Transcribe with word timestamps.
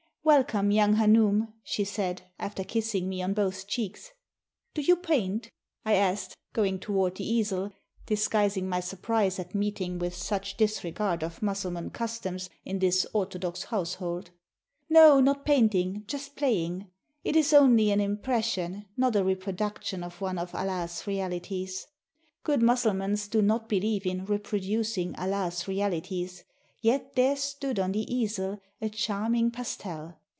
"Welcome, 0.23 0.69
young 0.69 0.93
hanoum," 0.95 1.51
she 1.63 1.83
said, 1.83 2.21
after 2.39 2.63
kissing 2.63 3.09
me 3.09 3.23
on 3.23 3.33
both 3.33 3.67
cheeks. 3.67 4.11
"Do 4.75 4.81
you 4.83 4.95
paint?" 4.95 5.49
I 5.83 5.95
asked, 5.95 6.37
going 6.53 6.79
toward 6.79 7.15
the 7.15 7.27
easel, 7.27 7.71
dis 8.05 8.29
guising 8.29 8.63
my 8.65 8.79
surprise 8.81 9.39
at 9.39 9.55
meeting 9.55 9.97
with 9.97 10.13
such 10.15 10.57
disregard 10.57 11.23
of 11.23 11.41
Mussulman 11.41 11.89
customs 11.89 12.49
in 12.63 12.77
this 12.79 13.05
orthodox 13.13 13.63
household. 13.65 14.29
"No, 14.91 15.19
not 15.19 15.43
painting, 15.43 16.03
just 16.07 16.35
playing. 16.35 16.87
It 17.25 17.35
is 17.35 17.51
only 17.51 17.89
an 17.89 17.99
impres 17.99 18.43
sion, 18.43 18.85
not 18.95 19.15
a 19.17 19.23
reproduction 19.25 20.03
of 20.03 20.21
one 20.21 20.37
of 20.37 20.53
Allah's 20.55 21.05
realities." 21.07 21.87
Good 22.43 22.61
Mussulmans 22.61 23.27
do 23.27 23.41
not 23.41 23.67
believe 23.67 24.05
in 24.05 24.25
"reproducing 24.25 25.15
Al 25.15 25.29
lah's 25.29 25.67
realities"; 25.67 26.45
yet 26.79 27.13
there 27.15 27.35
stood 27.35 27.77
on 27.79 27.91
the 27.91 28.11
easel 28.15 28.59
a 28.81 28.89
'charming 28.89 29.51
pastel. 29.51 30.17